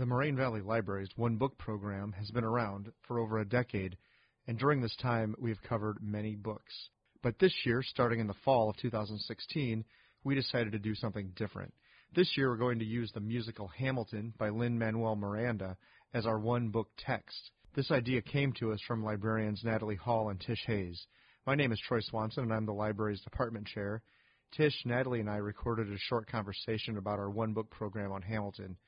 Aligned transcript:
The 0.00 0.06
Moraine 0.06 0.34
Valley 0.34 0.62
Library's 0.62 1.14
One 1.16 1.36
Book 1.36 1.58
program 1.58 2.12
has 2.12 2.30
been 2.30 2.42
around 2.42 2.90
for 3.06 3.18
over 3.18 3.36
a 3.36 3.44
decade, 3.44 3.98
and 4.46 4.58
during 4.58 4.80
this 4.80 4.96
time 4.96 5.34
we 5.38 5.50
have 5.50 5.60
covered 5.60 5.98
many 6.00 6.36
books. 6.36 6.72
But 7.22 7.38
this 7.38 7.52
year, 7.66 7.82
starting 7.82 8.18
in 8.18 8.26
the 8.26 8.32
fall 8.42 8.70
of 8.70 8.78
2016, 8.78 9.84
we 10.24 10.34
decided 10.34 10.72
to 10.72 10.78
do 10.78 10.94
something 10.94 11.32
different. 11.36 11.74
This 12.14 12.34
year 12.34 12.48
we're 12.48 12.56
going 12.56 12.78
to 12.78 12.84
use 12.86 13.12
the 13.12 13.20
musical 13.20 13.68
Hamilton 13.68 14.32
by 14.38 14.48
Lin-Manuel 14.48 15.16
Miranda 15.16 15.76
as 16.14 16.24
our 16.24 16.38
one 16.38 16.70
book 16.70 16.88
text. 16.96 17.50
This 17.74 17.90
idea 17.90 18.22
came 18.22 18.54
to 18.54 18.72
us 18.72 18.80
from 18.88 19.04
librarians 19.04 19.60
Natalie 19.64 19.96
Hall 19.96 20.30
and 20.30 20.40
Tish 20.40 20.64
Hayes. 20.66 21.06
My 21.46 21.56
name 21.56 21.72
is 21.72 21.80
Troy 21.86 22.00
Swanson, 22.00 22.44
and 22.44 22.54
I'm 22.54 22.64
the 22.64 22.72
library's 22.72 23.20
department 23.20 23.66
chair. 23.66 24.00
Tish, 24.52 24.80
Natalie, 24.86 25.20
and 25.20 25.28
I 25.28 25.36
recorded 25.36 25.92
a 25.92 25.98
short 25.98 26.26
conversation 26.26 26.96
about 26.96 27.18
our 27.18 27.28
one 27.28 27.52
book 27.52 27.68
program 27.68 28.12
on 28.12 28.22
Hamilton. 28.22 28.78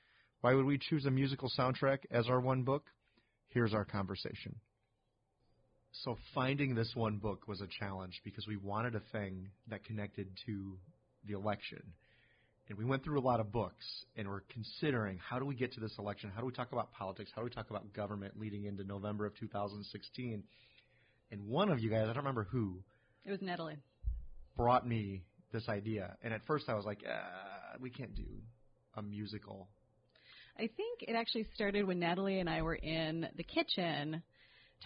Why 0.43 0.55
would 0.55 0.67
we 0.67 0.77
choose 0.79 1.07
a 1.07 1.11
musical 1.11 1.51
soundtrack 1.57 1.99
as 2.11 2.29
our 2.29 2.41
one 2.41 2.63
book? 2.65 2.85
Here's 3.49 3.73
our 3.73 3.85
conversation. 3.85 4.57
So 5.93 6.17
finding 6.35 6.75
this 6.75 6.91
one 6.95 7.19
book 7.19 7.47
was 7.47 7.61
a 7.61 7.67
challenge 7.81 8.21
because 8.25 8.47
we 8.47 8.57
wanted 8.57 8.95
a 8.95 9.03
thing 9.13 9.51
that 9.69 9.85
connected 9.85 10.29
to 10.47 10.79
the 11.27 11.35
election. 11.35 11.81
And 12.69 12.79
we 12.79 12.85
went 12.85 13.05
through 13.05 13.21
a 13.21 13.23
lot 13.23 13.39
of 13.41 13.53
books 13.53 13.85
and 14.17 14.27
we're 14.29 14.43
considering 14.53 15.19
how 15.19 15.39
do 15.39 15.45
we 15.45 15.55
get 15.55 15.73
to 15.75 15.81
this 15.81 15.95
election? 15.99 16.31
How 16.35 16.41
do 16.41 16.47
we 16.47 16.53
talk 16.53 16.73
about 16.73 16.93
politics? 16.93 17.31
How 17.35 17.43
do 17.43 17.45
we 17.45 17.51
talk 17.51 17.71
about 17.71 17.93
government 17.93 18.35
leading 18.41 18.65
into 18.65 18.83
November 18.85 19.27
of 19.27 19.37
2016? 19.39 20.43
And 21.31 21.47
one 21.47 21.69
of 21.71 21.79
you 21.81 21.91
guys, 21.91 22.03
I 22.05 22.07
don't 22.07 22.17
remember 22.19 22.49
who, 22.51 22.83
It 23.25 23.31
was 23.31 23.43
Natalie. 23.43 23.77
brought 24.57 24.87
me 24.89 25.23
this 25.53 25.69
idea. 25.69 26.17
And 26.23 26.33
at 26.35 26.41
first 26.47 26.69
I 26.69 26.75
was 26.75 26.85
like, 26.85 27.01
uh, 27.09 27.77
we 27.81 27.91
can't 27.91 28.15
do 28.15 28.27
a 28.97 29.03
musical. 29.03 29.69
I 30.57 30.69
think 30.77 31.03
it 31.03 31.15
actually 31.15 31.47
started 31.55 31.87
when 31.87 31.99
Natalie 31.99 32.39
and 32.39 32.49
I 32.49 32.63
were 32.63 32.75
in 32.75 33.27
the 33.37 33.43
kitchen 33.43 34.23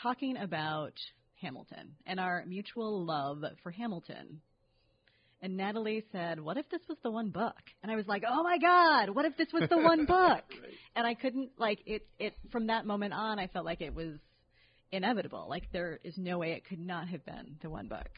talking 0.01 0.37
about 0.37 0.93
Hamilton 1.41 1.97
and 2.07 2.21
our 2.21 2.45
mutual 2.47 3.05
love 3.05 3.43
for 3.63 3.71
Hamilton. 3.71 4.41
And 5.43 5.57
Natalie 5.57 6.05
said, 6.13 6.41
What 6.41 6.57
if 6.57 6.69
this 6.71 6.81
was 6.89 6.97
the 7.03 7.11
one 7.11 7.31
book? 7.31 7.61
And 7.83 7.93
I 7.93 7.97
was 7.97 8.07
like, 8.07 8.23
Oh 8.27 8.43
my 8.43 8.59
God, 8.59 9.11
what 9.11 9.25
if 9.25 9.37
this 9.37 9.49
was 9.53 9.69
the 9.69 9.77
one 9.77 10.07
book? 10.07 10.45
And 10.95 11.07
I 11.07 11.15
couldn't, 11.15 11.51
like, 11.59 11.81
it, 11.85 12.07
it, 12.19 12.35
from 12.51 12.69
that 12.69 12.87
moment 12.87 13.13
on, 13.13 13.39
I 13.39 13.49
felt 13.49 13.67
like 13.67 13.81
it 13.81 13.95
was 13.95 14.19
inevitable. 14.93 15.47
Like, 15.49 15.71
there 15.73 15.99
is 16.05 16.15
no 16.17 16.39
way 16.39 16.53
it 16.53 16.65
could 16.65 16.81
not 16.81 17.09
have 17.09 17.25
been 17.27 17.57
the 17.63 17.69
one 17.69 17.89
book. 17.89 18.09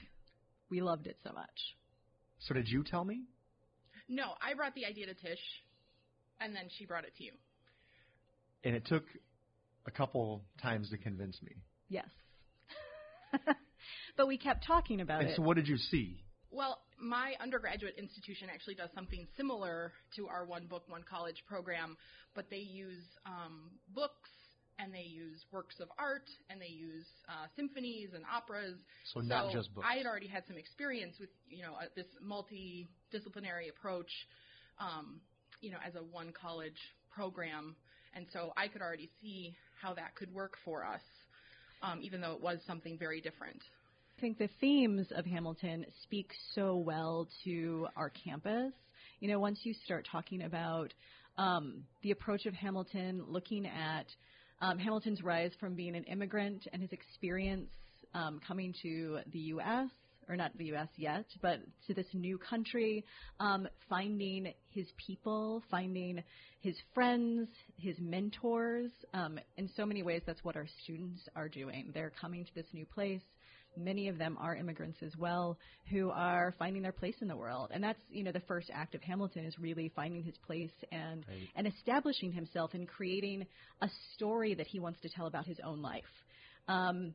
We 0.71 0.81
loved 0.81 1.07
it 1.07 1.17
so 1.25 1.33
much. 1.33 1.77
So 2.41 2.55
did 2.55 2.69
you 2.69 2.85
tell 2.85 3.05
me? 3.05 3.23
No, 4.09 4.35
I 4.41 4.55
brought 4.55 4.75
the 4.75 4.87
idea 4.87 5.07
to 5.07 5.15
Tish, 5.15 5.41
and 6.41 6.55
then 6.55 6.65
she 6.77 6.87
brought 6.87 7.05
it 7.05 7.15
to 7.19 7.25
you. 7.25 7.33
And 8.65 8.75
it 8.75 8.87
took 8.87 9.05
a 9.87 9.91
couple 9.91 10.45
times 10.61 10.91
to 10.91 10.99
convince 10.99 11.41
me. 11.43 11.53
Yes. 11.89 12.09
but 14.17 14.27
we 14.27 14.37
kept 14.39 14.67
talking 14.67 15.01
about 15.01 15.21
And 15.21 15.31
it. 15.31 15.37
so 15.37 15.43
what 15.43 15.57
did 15.57 15.69
you 15.69 15.77
see? 15.77 16.23
Well, 16.51 16.79
my 17.01 17.35
undergraduate 17.41 17.95
institution 17.99 18.49
actually 18.53 18.75
does 18.75 18.91
something 18.95 19.27
similar 19.37 19.93
to 20.17 20.29
our 20.29 20.45
one 20.45 20.67
book, 20.67 20.85
one 20.89 21.05
college 21.09 21.45
program, 21.47 21.97
but 22.35 22.51
they 22.51 22.57
use 22.57 23.05
um, 23.27 23.71
books 23.95 24.31
and 24.79 24.95
they 24.95 25.03
use 25.03 25.45
works 25.53 25.77
of 25.81 25.89
art 25.99 26.29
and 26.49 26.61
they 26.61 26.69
use 26.69 27.05
uh, 27.29 27.47
symphonies 27.57 28.11
and 28.15 28.25
operas. 28.33 28.77
So 29.13 29.21
not 29.21 29.53
just 29.53 29.75
books. 29.75 29.87
I 29.89 29.97
had 29.97 30.07
already 30.07 30.29
had 30.29 30.45
some 30.47 30.57
experience 30.57 31.17
with 31.21 31.31
you 31.49 31.63
know 31.63 31.75
uh, 31.75 31.87
this 31.97 32.07
multidisciplinary 32.25 33.69
approach, 33.71 34.11
um, 34.79 35.21
you 35.61 35.71
know, 35.71 35.79
as 35.87 35.95
a 35.95 36.03
one 36.03 36.33
college 36.33 36.79
program, 37.11 37.75
and 38.15 38.27
so 38.33 38.53
I 38.57 38.69
could 38.69 38.83
already 38.83 39.11
see 39.21 39.55
how 39.81 39.95
that 39.95 40.15
could 40.15 40.33
work 40.33 40.55
for 40.65 40.85
us, 40.85 41.01
um, 41.83 42.01
even 42.03 42.21
though 42.21 42.33
it 42.33 42.41
was 42.41 42.59
something 42.67 42.99
very 42.99 43.21
different. 43.21 43.63
I 44.17 44.21
think 44.21 44.39
the 44.39 44.49
themes 44.61 45.07
of 45.15 45.25
Hamilton 45.27 45.87
speak 46.03 46.33
so 46.55 46.77
well 46.77 47.29
to 47.45 47.87
our 47.97 48.11
campus. 48.11 48.73
You 49.21 49.29
know, 49.29 49.39
once 49.39 49.61
you 49.63 49.75
start 49.85 50.09
talking 50.11 50.43
about 50.43 50.93
um, 51.37 51.85
the 52.03 52.11
approach 52.11 52.47
of 52.47 52.55
Hamilton, 52.55 53.23
looking 53.29 53.65
at 53.67 54.07
um, 54.61 54.79
Hamilton's 54.79 55.23
rise 55.23 55.53
from 55.61 55.75
being 55.75 55.95
an 55.95 56.05
immigrant 56.05 56.67
and 56.73 56.83
his 56.83 56.91
experience 56.93 57.71
um, 58.15 58.41
coming 58.47 58.75
to 58.83 59.21
the 59.33 59.39
U.S., 59.39 59.89
or 60.29 60.37
not 60.37 60.57
the 60.57 60.67
U.S. 60.67 60.89
yet, 60.97 61.25
but 61.41 61.61
to 61.87 61.95
this 61.95 62.07
new 62.13 62.39
country, 62.39 63.05
um, 63.41 63.69
finding 63.89 64.53
his 64.71 64.87
people, 65.07 65.63
finding 65.71 66.23
his 66.61 66.77
friends, 66.95 67.49
his 67.77 67.97
mentors. 67.99 68.91
Um, 69.15 69.39
in 69.57 69.69
so 69.77 69.87
many 69.87 70.03
ways, 70.03 70.23
that's 70.27 70.45
what 70.45 70.57
our 70.57 70.67
students 70.85 71.23
are 71.35 71.49
doing. 71.49 71.91
They're 71.95 72.13
coming 72.21 72.45
to 72.45 72.55
this 72.55 72.67
new 72.73 72.85
place. 72.87 73.23
Many 73.77 74.09
of 74.09 74.19
them 74.19 74.37
are 74.41 74.57
immigrants 74.57 74.99
as 75.03 75.17
well, 75.17 75.57
who 75.91 76.11
are 76.11 76.53
finding 76.59 76.83
their 76.83 76.91
place 76.93 77.15
in 77.21 77.29
the 77.29 77.37
world, 77.37 77.71
and 77.73 77.85
that's 77.85 78.01
you 78.11 78.25
know 78.25 78.33
the 78.33 78.41
first 78.41 78.71
act 78.73 78.95
of 78.97 79.03
Hamilton 79.03 79.45
is 79.45 79.57
really 79.59 79.93
finding 79.95 80.23
his 80.25 80.37
place 80.39 80.73
and 80.91 81.25
Right. 81.29 81.49
and 81.55 81.67
establishing 81.67 82.33
himself 82.33 82.75
and 82.75 82.89
creating 82.89 83.47
a 83.81 83.89
story 84.15 84.55
that 84.55 84.67
he 84.67 84.81
wants 84.81 85.01
to 85.03 85.09
tell 85.09 85.27
about 85.27 85.47
his 85.47 85.61
own 85.63 85.81
life. 85.81 86.03
Um, 86.67 87.15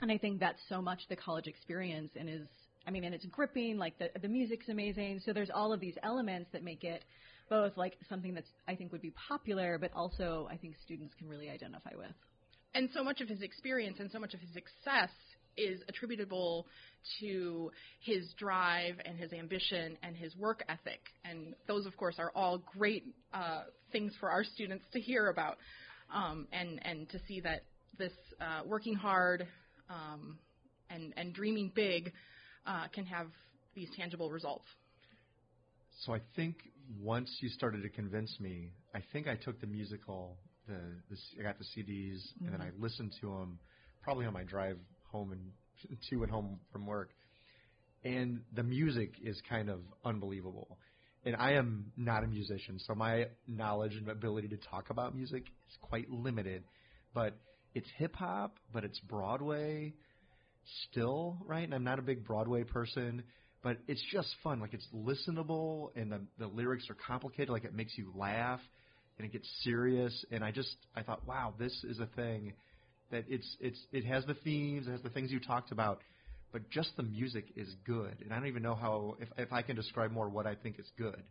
and 0.00 0.10
I 0.10 0.18
think 0.18 0.40
that's 0.40 0.60
so 0.68 0.80
much 0.80 1.00
the 1.08 1.16
college 1.16 1.46
experience 1.46 2.10
and 2.16 2.28
is 2.28 2.46
I 2.86 2.90
mean 2.90 3.04
and 3.04 3.14
it's 3.14 3.26
gripping 3.26 3.78
like 3.78 3.98
the 3.98 4.10
the 4.20 4.28
music's 4.28 4.68
amazing 4.68 5.20
so 5.24 5.32
there's 5.32 5.50
all 5.52 5.72
of 5.72 5.80
these 5.80 5.96
elements 6.02 6.50
that 6.52 6.62
make 6.62 6.84
it 6.84 7.04
both 7.50 7.76
like 7.76 7.96
something 8.08 8.34
that's 8.34 8.48
I 8.66 8.74
think 8.74 8.92
would 8.92 9.02
be 9.02 9.12
popular 9.28 9.78
but 9.78 9.90
also 9.94 10.48
I 10.50 10.56
think 10.56 10.76
students 10.84 11.14
can 11.18 11.28
really 11.28 11.50
identify 11.50 11.92
with. 11.96 12.12
and 12.74 12.88
so 12.94 13.02
much 13.02 13.20
of 13.20 13.28
his 13.28 13.42
experience 13.42 13.96
and 14.00 14.10
so 14.10 14.18
much 14.18 14.34
of 14.34 14.40
his 14.40 14.50
success 14.52 15.10
is 15.58 15.80
attributable 15.88 16.66
to 17.20 17.70
his 18.00 18.32
drive 18.38 18.94
and 19.04 19.18
his 19.18 19.32
ambition 19.32 19.98
and 20.02 20.16
his 20.16 20.34
work 20.36 20.62
ethic. 20.68 21.00
And 21.24 21.54
those, 21.66 21.84
of 21.84 21.96
course, 21.96 22.16
are 22.18 22.30
all 22.34 22.58
great 22.78 23.04
uh, 23.34 23.62
things 23.92 24.12
for 24.20 24.30
our 24.30 24.44
students 24.44 24.84
to 24.92 25.00
hear 25.00 25.28
about 25.28 25.58
um, 26.14 26.46
and, 26.52 26.80
and 26.84 27.08
to 27.10 27.18
see 27.26 27.40
that 27.40 27.64
this 27.98 28.12
uh, 28.40 28.60
working 28.64 28.94
hard 28.94 29.46
um, 29.88 30.38
and, 30.90 31.12
and 31.16 31.34
dreaming 31.34 31.72
big 31.74 32.12
uh, 32.66 32.86
can 32.94 33.06
have 33.06 33.26
these 33.74 33.88
tangible 33.96 34.30
results. 34.30 34.66
So 36.04 36.14
I 36.14 36.20
think 36.36 36.56
once 37.00 37.30
you 37.40 37.48
started 37.48 37.82
to 37.82 37.88
convince 37.88 38.38
me, 38.40 38.72
I 38.94 39.02
think 39.12 39.26
I 39.26 39.34
took 39.34 39.60
the 39.60 39.66
musical, 39.66 40.36
the, 40.66 40.78
the 41.10 41.16
c- 41.16 41.38
I 41.40 41.42
got 41.42 41.56
the 41.58 41.64
CDs, 41.64 42.20
and 42.44 42.52
then 42.52 42.60
I 42.60 42.70
listened 42.78 43.12
to 43.20 43.26
them 43.28 43.58
probably 44.02 44.26
on 44.26 44.32
my 44.32 44.44
drive 44.44 44.78
home 45.10 45.32
and 45.32 45.98
to 46.10 46.22
and 46.22 46.30
home 46.30 46.60
from 46.72 46.86
work. 46.86 47.10
And 48.04 48.40
the 48.54 48.62
music 48.62 49.14
is 49.22 49.40
kind 49.48 49.68
of 49.68 49.80
unbelievable. 50.04 50.78
And 51.24 51.34
I 51.34 51.54
am 51.54 51.92
not 51.96 52.22
a 52.22 52.28
musician, 52.28 52.78
so 52.78 52.94
my 52.94 53.26
knowledge 53.48 53.94
and 53.96 54.08
ability 54.08 54.48
to 54.48 54.56
talk 54.56 54.90
about 54.90 55.16
music 55.16 55.42
is 55.68 55.76
quite 55.82 56.08
limited. 56.08 56.62
But 57.12 57.36
it's 57.78 57.88
hip 57.96 58.16
hop, 58.16 58.58
but 58.72 58.84
it's 58.84 58.98
Broadway 59.00 59.94
still, 60.90 61.38
right? 61.46 61.62
And 61.62 61.72
I'm 61.72 61.84
not 61.84 62.00
a 62.00 62.02
big 62.02 62.26
Broadway 62.26 62.64
person, 62.64 63.22
but 63.62 63.78
it's 63.86 64.02
just 64.12 64.28
fun. 64.42 64.60
Like 64.60 64.74
it's 64.74 64.86
listenable, 64.94 65.90
and 65.96 66.10
the 66.10 66.20
the 66.38 66.48
lyrics 66.48 66.90
are 66.90 66.96
complicated. 67.06 67.50
Like 67.50 67.64
it 67.64 67.74
makes 67.74 67.96
you 67.96 68.12
laugh, 68.16 68.60
and 69.16 69.24
it 69.26 69.32
gets 69.32 69.48
serious. 69.62 70.24
And 70.32 70.44
I 70.44 70.50
just 70.50 70.74
I 70.96 71.02
thought, 71.02 71.26
wow, 71.26 71.54
this 71.56 71.72
is 71.84 72.00
a 72.00 72.06
thing 72.16 72.52
that 73.12 73.24
it's 73.28 73.56
it's 73.60 73.80
it 73.92 74.04
has 74.04 74.26
the 74.26 74.34
themes, 74.34 74.88
it 74.88 74.90
has 74.90 75.02
the 75.02 75.10
things 75.10 75.30
you 75.30 75.38
talked 75.38 75.70
about, 75.70 76.00
but 76.52 76.68
just 76.70 76.90
the 76.96 77.04
music 77.04 77.44
is 77.56 77.72
good. 77.86 78.16
And 78.24 78.32
I 78.32 78.36
don't 78.38 78.48
even 78.48 78.62
know 78.62 78.74
how 78.74 79.16
if 79.20 79.28
if 79.38 79.52
I 79.52 79.62
can 79.62 79.76
describe 79.76 80.10
more 80.10 80.28
what 80.28 80.48
I 80.48 80.56
think 80.56 80.80
is 80.80 80.90
good. 80.98 81.22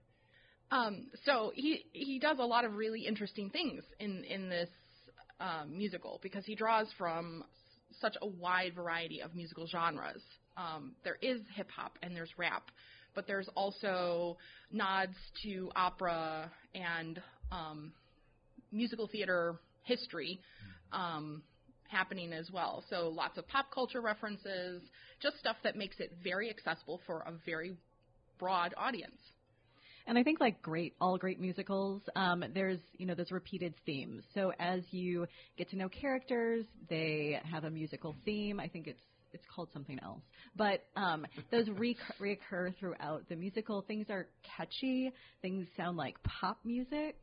Um, 0.72 1.08
so 1.26 1.52
he 1.54 1.84
he 1.92 2.20
does 2.20 2.40
a 2.40 2.46
lot 2.46 2.64
of 2.64 2.76
really 2.76 3.06
interesting 3.06 3.50
things 3.50 3.84
in 4.00 4.24
in 4.24 4.48
this 4.48 4.70
um, 5.40 5.78
musical 5.78 6.20
because 6.22 6.46
he 6.46 6.56
draws 6.56 6.88
from 6.98 7.44
such 8.00 8.16
a 8.22 8.28
wide 8.28 8.74
variety 8.76 9.22
of 9.22 9.36
musical 9.36 9.68
genres. 9.68 10.22
Um, 10.56 10.94
there 11.04 11.18
is 11.22 11.42
hip 11.56 11.70
hop 11.76 11.98
and 12.02 12.16
there's 12.16 12.32
rap, 12.38 12.70
but 13.16 13.28
there's 13.28 13.50
also 13.56 14.38
nods 14.72 15.16
to 15.44 15.72
opera 15.76 16.52
and 16.76 17.22
um, 17.52 17.92
musical 18.72 19.08
theater 19.08 19.60
history 19.84 20.40
um, 20.92 21.42
happening 21.90 22.34
as 22.34 22.52
well. 22.52 22.84
So 22.90 23.10
lots 23.10 23.38
of 23.38 23.48
pop 23.48 23.68
culture 23.74 24.02
references, 24.02 24.82
just 25.22 25.40
stuff 25.40 25.56
that 25.64 25.76
makes 25.76 26.00
it 26.00 26.12
very 26.24 26.50
accessible 26.50 27.02
for 27.06 27.20
a 27.22 27.34
very 27.46 27.76
broad 28.40 28.74
audience. 28.78 29.18
And 30.08 30.18
I 30.18 30.24
think 30.24 30.40
like 30.40 30.62
great, 30.62 30.96
all 31.02 31.18
great 31.18 31.40
musicals, 31.40 32.02
um, 32.16 32.44
there's 32.54 32.80
you 32.98 33.06
know 33.06 33.14
those 33.14 33.32
repeated 33.32 33.74
themes. 33.86 34.24
So 34.34 34.54
as 34.58 34.82
you 34.92 35.28
get 35.58 35.70
to 35.72 35.76
know 35.76 35.90
characters, 35.90 36.66
they 36.90 37.40
have 37.44 37.66
a 37.66 37.70
musical 37.70 38.16
theme. 38.24 38.60
I 38.60 38.70
think 38.70 38.88
it's 38.88 39.02
it's 39.34 39.44
called 39.54 39.68
something 39.74 40.00
else, 40.02 40.22
but 40.56 40.86
um, 40.96 41.28
those 41.52 41.68
recur, 41.70 42.14
reoccur 42.22 42.74
throughout 42.80 43.28
the 43.28 43.36
musical. 43.36 43.82
Things 43.82 44.08
are 44.10 44.28
catchy. 44.56 45.12
Things 45.42 45.68
sound 45.76 45.98
like 45.98 46.16
pop 46.24 46.60
music. 46.64 47.16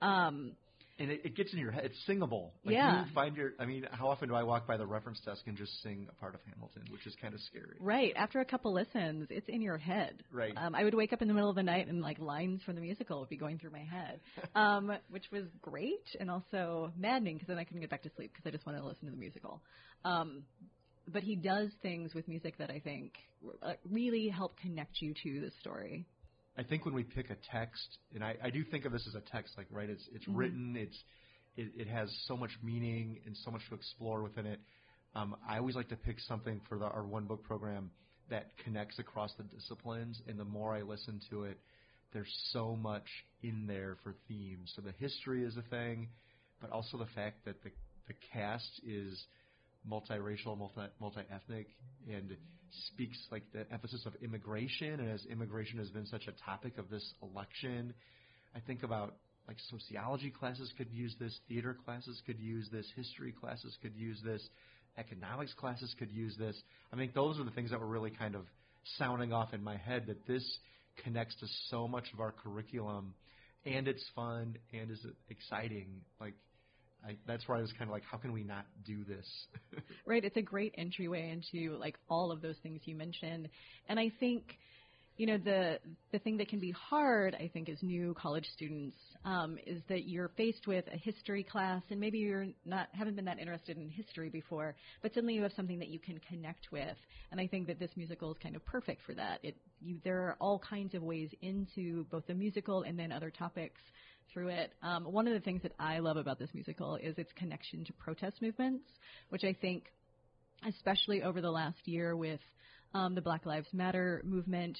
Um, 0.00 0.52
and 0.98 1.10
it, 1.10 1.22
it 1.24 1.36
gets 1.36 1.52
in 1.52 1.58
your 1.58 1.70
head. 1.70 1.84
It's 1.84 2.06
singable. 2.06 2.52
Like 2.64 2.74
Yeah. 2.74 3.04
You 3.04 3.12
find 3.14 3.36
your. 3.36 3.52
I 3.58 3.64
mean, 3.64 3.86
how 3.90 4.08
often 4.08 4.28
do 4.28 4.34
I 4.34 4.42
walk 4.42 4.66
by 4.66 4.76
the 4.76 4.86
reference 4.86 5.20
desk 5.20 5.42
and 5.46 5.56
just 5.56 5.82
sing 5.82 6.06
a 6.10 6.14
part 6.20 6.34
of 6.34 6.40
Hamilton, 6.52 6.82
which 6.90 7.06
is 7.06 7.14
kind 7.20 7.34
of 7.34 7.40
scary. 7.40 7.76
Right. 7.80 8.12
After 8.16 8.40
a 8.40 8.44
couple 8.44 8.72
listens, 8.72 9.26
it's 9.30 9.48
in 9.48 9.62
your 9.62 9.78
head. 9.78 10.22
Right. 10.30 10.52
Um, 10.56 10.74
I 10.74 10.84
would 10.84 10.94
wake 10.94 11.12
up 11.12 11.22
in 11.22 11.28
the 11.28 11.34
middle 11.34 11.50
of 11.50 11.56
the 11.56 11.62
night 11.62 11.88
and 11.88 12.02
like 12.02 12.18
lines 12.18 12.62
from 12.64 12.74
the 12.74 12.80
musical 12.80 13.20
would 13.20 13.28
be 13.28 13.36
going 13.36 13.58
through 13.58 13.70
my 13.70 13.84
head, 13.84 14.20
um, 14.54 14.92
which 15.10 15.24
was 15.32 15.44
great 15.60 16.06
and 16.20 16.30
also 16.30 16.92
maddening 16.96 17.36
because 17.36 17.48
then 17.48 17.58
I 17.58 17.64
couldn't 17.64 17.80
get 17.80 17.90
back 17.90 18.02
to 18.02 18.10
sleep 18.16 18.32
because 18.32 18.46
I 18.46 18.50
just 18.50 18.66
wanted 18.66 18.80
to 18.80 18.86
listen 18.86 19.06
to 19.06 19.10
the 19.10 19.20
musical. 19.20 19.62
Um, 20.04 20.42
but 21.08 21.22
he 21.22 21.34
does 21.34 21.70
things 21.82 22.14
with 22.14 22.28
music 22.28 22.58
that 22.58 22.70
I 22.70 22.78
think 22.78 23.14
uh, 23.62 23.72
really 23.90 24.28
help 24.28 24.56
connect 24.58 25.00
you 25.00 25.14
to 25.22 25.40
the 25.40 25.50
story. 25.60 26.06
I 26.56 26.62
think 26.62 26.84
when 26.84 26.94
we 26.94 27.02
pick 27.02 27.30
a 27.30 27.36
text, 27.50 27.98
and 28.14 28.22
I, 28.22 28.36
I 28.42 28.50
do 28.50 28.62
think 28.64 28.84
of 28.84 28.92
this 28.92 29.06
as 29.08 29.14
a 29.14 29.20
text, 29.20 29.54
like 29.56 29.66
right, 29.70 29.88
it's 29.88 30.06
it's 30.12 30.26
Mhm. 30.26 30.36
written, 30.36 30.76
it's 30.76 31.02
it, 31.56 31.72
it 31.76 31.88
has 31.88 32.10
so 32.26 32.36
much 32.36 32.50
meaning 32.62 33.20
and 33.26 33.36
so 33.38 33.50
much 33.50 33.62
to 33.68 33.74
explore 33.74 34.22
within 34.22 34.46
it. 34.46 34.60
Um, 35.14 35.36
I 35.46 35.58
always 35.58 35.76
like 35.76 35.88
to 35.90 35.96
pick 35.96 36.18
something 36.20 36.60
for 36.68 36.78
the, 36.78 36.86
our 36.86 37.04
one 37.04 37.26
book 37.26 37.42
program 37.42 37.90
that 38.30 38.56
connects 38.64 38.98
across 38.98 39.34
the 39.36 39.44
disciplines, 39.44 40.20
and 40.26 40.38
the 40.38 40.44
more 40.44 40.74
I 40.74 40.82
listen 40.82 41.20
to 41.30 41.44
it, 41.44 41.58
there's 42.12 42.32
so 42.52 42.76
much 42.76 43.06
in 43.42 43.66
there 43.66 43.96
for 44.02 44.14
themes. 44.28 44.72
So 44.74 44.82
the 44.82 44.92
history 44.92 45.44
is 45.44 45.56
a 45.56 45.62
thing, 45.62 46.08
but 46.60 46.70
also 46.70 46.96
the 46.98 47.06
fact 47.14 47.44
that 47.44 47.62
the 47.62 47.70
the 48.08 48.14
cast 48.32 48.80
is 48.86 49.26
multiracial, 49.88 50.56
multi 50.58 50.82
multi-ethnic, 51.00 51.68
and 52.10 52.36
speaks 52.88 53.18
like 53.30 53.42
the 53.52 53.70
emphasis 53.72 54.04
of 54.06 54.14
immigration. 54.22 55.00
And 55.00 55.10
as 55.10 55.24
immigration 55.26 55.78
has 55.78 55.90
been 55.90 56.06
such 56.06 56.26
a 56.26 56.32
topic 56.44 56.78
of 56.78 56.88
this 56.90 57.14
election, 57.22 57.94
I 58.54 58.60
think 58.60 58.82
about 58.82 59.14
like 59.48 59.56
sociology 59.70 60.30
classes 60.30 60.72
could 60.76 60.90
use 60.90 61.14
this, 61.18 61.36
theater 61.48 61.76
classes 61.84 62.20
could 62.26 62.38
use 62.38 62.68
this, 62.72 62.86
history 62.96 63.32
classes 63.32 63.76
could 63.82 63.94
use 63.96 64.20
this, 64.24 64.46
economics 64.98 65.52
classes 65.54 65.94
could 65.98 66.10
use 66.10 66.36
this. 66.38 66.60
I 66.92 66.96
think 66.96 67.14
those 67.14 67.38
are 67.40 67.44
the 67.44 67.50
things 67.50 67.70
that 67.70 67.80
were 67.80 67.86
really 67.86 68.10
kind 68.10 68.34
of 68.34 68.46
sounding 68.98 69.32
off 69.32 69.52
in 69.52 69.62
my 69.62 69.76
head 69.76 70.04
that 70.06 70.26
this 70.26 70.44
connects 71.04 71.34
to 71.40 71.46
so 71.70 71.88
much 71.88 72.04
of 72.12 72.20
our 72.20 72.32
curriculum 72.32 73.14
and 73.64 73.88
it's 73.88 74.04
fun 74.14 74.56
and 74.72 74.90
is 74.90 75.04
exciting. 75.28 75.86
Like 76.20 76.34
I, 77.06 77.16
that's 77.26 77.48
where 77.48 77.58
I 77.58 77.60
was 77.60 77.72
kind 77.72 77.90
of 77.90 77.92
like, 77.92 78.04
how 78.04 78.18
can 78.18 78.32
we 78.32 78.42
not 78.42 78.66
do 78.84 79.04
this? 79.04 79.26
Right. 80.04 80.24
It's 80.24 80.36
a 80.36 80.42
great 80.42 80.74
entryway 80.76 81.30
into 81.30 81.76
like 81.78 81.96
all 82.08 82.32
of 82.32 82.42
those 82.42 82.56
things 82.62 82.80
you 82.84 82.96
mentioned. 82.96 83.48
And 83.88 84.00
I 84.00 84.10
think, 84.18 84.58
you 85.16 85.26
know, 85.26 85.38
the 85.38 85.78
the 86.10 86.18
thing 86.18 86.38
that 86.38 86.48
can 86.48 86.58
be 86.58 86.72
hard, 86.72 87.36
I 87.36 87.48
think, 87.52 87.68
as 87.68 87.80
new 87.82 88.12
college 88.14 88.46
students, 88.52 88.96
um, 89.24 89.58
is 89.64 89.80
that 89.88 90.08
you're 90.08 90.30
faced 90.36 90.66
with 90.66 90.84
a 90.92 90.96
history 90.96 91.44
class, 91.44 91.82
and 91.90 92.00
maybe 92.00 92.18
you're 92.18 92.48
not 92.64 92.88
haven't 92.92 93.14
been 93.14 93.26
that 93.26 93.38
interested 93.38 93.76
in 93.76 93.88
history 93.88 94.28
before, 94.28 94.74
but 95.02 95.14
suddenly 95.14 95.34
you 95.34 95.42
have 95.42 95.52
something 95.52 95.78
that 95.78 95.88
you 95.88 96.00
can 96.00 96.20
connect 96.28 96.72
with. 96.72 96.96
And 97.30 97.40
I 97.40 97.46
think 97.46 97.68
that 97.68 97.78
this 97.78 97.90
musical 97.96 98.32
is 98.32 98.38
kind 98.42 98.56
of 98.56 98.64
perfect 98.64 99.02
for 99.06 99.14
that. 99.14 99.38
It 99.44 99.56
you 99.80 99.98
there 100.02 100.22
are 100.22 100.36
all 100.40 100.58
kinds 100.58 100.94
of 100.94 101.02
ways 101.02 101.30
into 101.42 102.04
both 102.10 102.26
the 102.26 102.34
musical 102.34 102.82
and 102.82 102.98
then 102.98 103.12
other 103.12 103.30
topics 103.30 103.80
through 104.32 104.48
it. 104.48 104.72
Um, 104.82 105.04
one 105.04 105.26
of 105.26 105.34
the 105.34 105.40
things 105.40 105.62
that 105.62 105.72
I 105.78 105.98
love 105.98 106.16
about 106.16 106.38
this 106.38 106.50
musical 106.54 106.96
is 106.96 107.16
its 107.18 107.30
connection 107.36 107.84
to 107.84 107.92
protest 107.94 108.42
movements, 108.42 108.84
which 109.28 109.44
I 109.44 109.52
think, 109.52 109.84
especially 110.66 111.22
over 111.22 111.40
the 111.40 111.50
last 111.50 111.78
year 111.86 112.16
with 112.16 112.40
um, 112.94 113.14
the 113.14 113.22
Black 113.22 113.46
Lives 113.46 113.68
Matter 113.72 114.22
movement, 114.24 114.78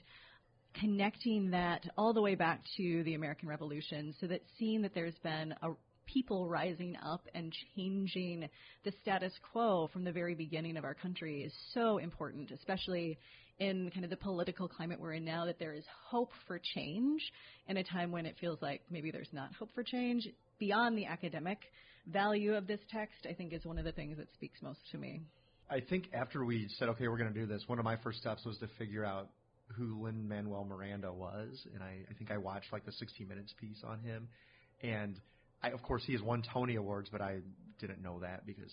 connecting 0.78 1.50
that 1.50 1.86
all 1.96 2.12
the 2.12 2.22
way 2.22 2.34
back 2.34 2.62
to 2.76 3.02
the 3.04 3.14
American 3.14 3.48
Revolution, 3.48 4.14
so 4.20 4.26
that 4.26 4.42
seeing 4.58 4.82
that 4.82 4.94
there's 4.94 5.18
been 5.22 5.54
a 5.62 5.70
people 6.06 6.48
rising 6.48 6.96
up 7.04 7.26
and 7.34 7.54
changing 7.76 8.48
the 8.84 8.92
status 9.02 9.32
quo 9.52 9.88
from 9.92 10.04
the 10.04 10.12
very 10.12 10.34
beginning 10.34 10.76
of 10.76 10.84
our 10.84 10.94
country 10.94 11.42
is 11.42 11.52
so 11.72 11.98
important, 11.98 12.50
especially 12.50 13.18
in 13.58 13.90
kind 13.90 14.04
of 14.04 14.10
the 14.10 14.16
political 14.16 14.68
climate 14.68 15.00
we're 15.00 15.12
in 15.14 15.24
now, 15.24 15.46
that 15.46 15.58
there 15.58 15.74
is 15.74 15.84
hope 16.08 16.32
for 16.46 16.60
change 16.74 17.20
in 17.68 17.76
a 17.76 17.84
time 17.84 18.10
when 18.10 18.26
it 18.26 18.36
feels 18.40 18.60
like 18.60 18.82
maybe 18.90 19.10
there's 19.10 19.32
not 19.32 19.52
hope 19.54 19.70
for 19.74 19.82
change. 19.82 20.28
Beyond 20.58 20.96
the 20.96 21.06
academic 21.06 21.58
value 22.06 22.54
of 22.54 22.66
this 22.66 22.80
text, 22.90 23.26
I 23.28 23.32
think 23.34 23.52
is 23.52 23.64
one 23.64 23.78
of 23.78 23.84
the 23.84 23.92
things 23.92 24.16
that 24.18 24.32
speaks 24.34 24.60
most 24.62 24.80
to 24.92 24.98
me. 24.98 25.22
I 25.70 25.80
think 25.80 26.08
after 26.12 26.44
we 26.44 26.68
said, 26.78 26.88
okay, 26.90 27.08
we're 27.08 27.16
going 27.16 27.32
to 27.32 27.38
do 27.38 27.46
this, 27.46 27.62
one 27.66 27.78
of 27.78 27.84
my 27.84 27.96
first 27.96 28.18
steps 28.18 28.44
was 28.44 28.58
to 28.58 28.68
figure 28.78 29.04
out 29.04 29.30
who 29.76 30.02
Lin 30.02 30.28
Manuel 30.28 30.64
Miranda 30.64 31.12
was, 31.12 31.66
and 31.72 31.82
I, 31.82 32.00
I 32.10 32.14
think 32.14 32.30
I 32.30 32.36
watched 32.36 32.72
like 32.72 32.84
the 32.84 32.92
60 32.92 33.24
Minutes 33.24 33.54
piece 33.58 33.82
on 33.86 34.00
him, 34.00 34.28
and 34.82 35.18
I, 35.62 35.70
of 35.70 35.82
course 35.82 36.02
he 36.04 36.12
has 36.12 36.22
won 36.22 36.42
Tony 36.52 36.76
Awards, 36.76 37.08
but 37.10 37.20
I 37.20 37.38
didn't 37.80 38.02
know 38.02 38.20
that 38.20 38.44
because 38.46 38.72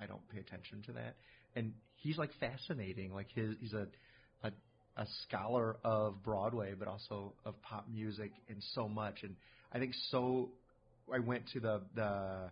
I 0.00 0.06
don't 0.06 0.26
pay 0.30 0.38
attention 0.38 0.82
to 0.86 0.92
that, 0.92 1.16
and 1.54 1.74
he's 1.96 2.16
like 2.16 2.30
fascinating, 2.40 3.12
like 3.12 3.28
his 3.34 3.56
he's 3.60 3.74
a 3.74 3.88
a, 4.42 4.50
a 4.96 5.06
scholar 5.22 5.76
of 5.84 6.22
Broadway, 6.22 6.74
but 6.78 6.88
also 6.88 7.34
of 7.44 7.60
pop 7.62 7.86
music 7.92 8.32
and 8.48 8.62
so 8.74 8.88
much, 8.88 9.22
and 9.22 9.36
I 9.72 9.78
think 9.78 9.94
so. 10.10 10.50
I 11.12 11.20
went 11.20 11.48
to 11.54 11.60
the 11.60 11.82
the 11.94 12.50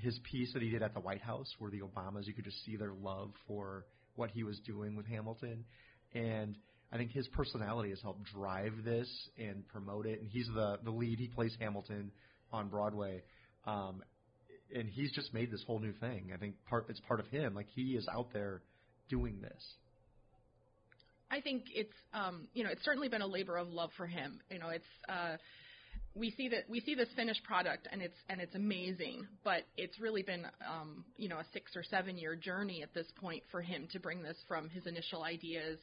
his 0.00 0.18
piece 0.30 0.52
that 0.54 0.62
he 0.62 0.70
did 0.70 0.82
at 0.82 0.94
the 0.94 1.00
White 1.00 1.20
House, 1.20 1.52
where 1.58 1.70
the 1.70 1.80
Obamas, 1.80 2.26
you 2.26 2.32
could 2.32 2.44
just 2.44 2.64
see 2.64 2.76
their 2.76 2.92
love 2.92 3.32
for 3.46 3.84
what 4.16 4.30
he 4.30 4.44
was 4.44 4.58
doing 4.60 4.96
with 4.96 5.06
Hamilton, 5.06 5.64
and 6.14 6.56
I 6.92 6.96
think 6.96 7.12
his 7.12 7.28
personality 7.28 7.90
has 7.90 8.00
helped 8.00 8.24
drive 8.24 8.72
this 8.84 9.08
and 9.38 9.66
promote 9.68 10.06
it. 10.06 10.20
And 10.20 10.28
he's 10.28 10.48
the 10.54 10.78
the 10.84 10.90
lead; 10.90 11.18
he 11.18 11.28
plays 11.28 11.56
Hamilton 11.60 12.10
on 12.52 12.68
Broadway, 12.68 13.22
um, 13.66 14.02
and 14.74 14.88
he's 14.88 15.12
just 15.12 15.32
made 15.32 15.50
this 15.50 15.62
whole 15.66 15.78
new 15.78 15.92
thing. 15.92 16.30
I 16.34 16.38
think 16.38 16.54
part 16.68 16.86
it's 16.88 17.00
part 17.00 17.20
of 17.20 17.26
him. 17.28 17.54
Like 17.54 17.68
he 17.74 17.92
is 17.96 18.06
out 18.12 18.32
there 18.32 18.62
doing 19.08 19.40
this. 19.40 19.62
I 21.30 21.40
think 21.40 21.64
it's 21.74 21.94
um, 22.12 22.48
you 22.54 22.64
know 22.64 22.70
it's 22.70 22.84
certainly 22.84 23.08
been 23.08 23.22
a 23.22 23.26
labor 23.26 23.56
of 23.56 23.68
love 23.68 23.90
for 23.96 24.06
him. 24.06 24.40
You 24.50 24.58
know, 24.58 24.68
it's 24.68 24.84
uh, 25.08 25.36
we 26.14 26.32
see 26.32 26.48
that 26.48 26.64
we 26.68 26.80
see 26.80 26.94
this 26.94 27.08
finished 27.14 27.42
product 27.44 27.86
and 27.92 28.02
it's 28.02 28.16
and 28.28 28.40
it's 28.40 28.54
amazing, 28.54 29.26
but 29.44 29.62
it's 29.76 30.00
really 30.00 30.22
been 30.22 30.44
um, 30.68 31.04
you 31.16 31.28
know 31.28 31.38
a 31.38 31.44
six 31.52 31.76
or 31.76 31.82
seven 31.84 32.18
year 32.18 32.34
journey 32.34 32.82
at 32.82 32.92
this 32.94 33.06
point 33.20 33.42
for 33.50 33.62
him 33.62 33.86
to 33.92 34.00
bring 34.00 34.22
this 34.22 34.36
from 34.48 34.68
his 34.68 34.86
initial 34.86 35.22
ideas 35.22 35.78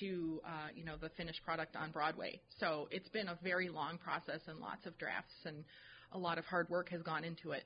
to 0.00 0.40
uh, 0.44 0.68
you 0.74 0.84
know 0.84 0.96
the 1.00 1.08
finished 1.10 1.42
product 1.44 1.74
on 1.74 1.90
Broadway. 1.90 2.40
So 2.58 2.88
it's 2.90 3.08
been 3.08 3.28
a 3.28 3.38
very 3.42 3.68
long 3.68 3.98
process 3.98 4.40
and 4.46 4.58
lots 4.58 4.84
of 4.86 4.96
drafts 4.98 5.34
and 5.46 5.64
a 6.12 6.18
lot 6.18 6.36
of 6.36 6.44
hard 6.44 6.68
work 6.68 6.90
has 6.90 7.02
gone 7.02 7.24
into 7.24 7.52
it. 7.52 7.64